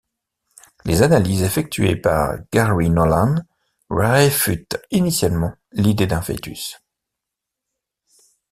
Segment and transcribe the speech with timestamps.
[0.83, 3.35] Les analyses effectuées par Gary Nolan
[3.91, 6.81] réfutent initialement l'idée d'un fœtus.